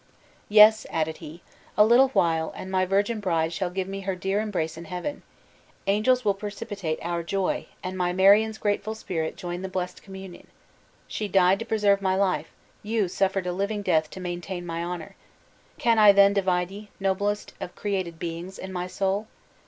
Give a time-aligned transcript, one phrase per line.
[0.49, 1.43] "Yes," added he,
[1.77, 5.21] "a little while, and my virgin bride shall give me her dear embrace in heaven;
[5.85, 10.47] angels will participate our joy, and my Marion's grateful spirit join the blest communion!
[11.07, 12.49] She died to preserve my life;
[12.81, 15.15] you suffered a living death to maintain my honor!
[15.77, 19.27] Can I then divide ye, noblest of created beings, in my soul!